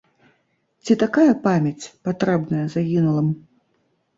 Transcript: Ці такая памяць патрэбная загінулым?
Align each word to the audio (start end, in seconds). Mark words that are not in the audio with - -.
Ці 0.87 0.95
такая 1.03 1.27
памяць 1.43 1.89
патрэбная 2.09 2.65
загінулым? 2.77 3.29